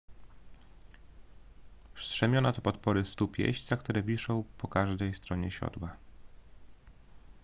[1.95, 5.97] strzemiona to podpory stóp jeźdźca które wiszą po każdej stronie siodła